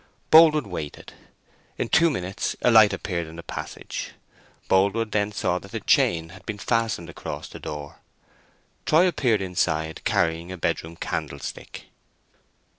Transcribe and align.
Boldwood 0.31 0.65
waited. 0.65 1.13
In 1.77 1.87
two 1.87 2.09
minutes 2.09 2.55
a 2.63 2.71
light 2.71 2.91
appeared 2.91 3.27
in 3.27 3.35
the 3.35 3.43
passage. 3.43 4.13
Boldwood 4.67 5.11
then 5.11 5.31
saw 5.31 5.59
that 5.59 5.69
the 5.69 5.79
chain 5.79 6.29
had 6.29 6.43
been 6.47 6.57
fastened 6.57 7.07
across 7.07 7.47
the 7.47 7.59
door. 7.59 7.99
Troy 8.87 9.07
appeared 9.07 9.43
inside, 9.43 10.03
carrying 10.03 10.51
a 10.51 10.57
bedroom 10.57 10.95
candlestick. 10.95 11.83